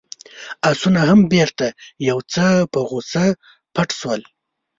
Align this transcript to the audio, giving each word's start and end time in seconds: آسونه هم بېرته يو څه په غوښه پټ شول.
آسونه 0.69 0.99
هم 1.09 1.19
بېرته 1.33 1.67
يو 2.09 2.17
څه 2.33 2.45
په 2.71 2.79
غوښه 2.89 3.25
پټ 3.75 3.89
شول. 3.99 4.21